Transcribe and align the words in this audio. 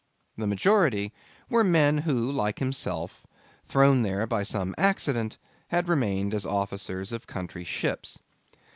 The 0.35 0.47
majority 0.47 1.13
were 1.47 1.63
men 1.63 1.99
who, 1.99 2.31
like 2.31 2.57
himself, 2.57 3.27
thrown 3.65 4.01
there 4.01 4.25
by 4.25 4.41
some 4.41 4.73
accident, 4.75 5.37
had 5.69 5.87
remained 5.87 6.33
as 6.33 6.43
officers 6.43 7.11
of 7.11 7.27
country 7.27 7.63
ships. 7.63 8.17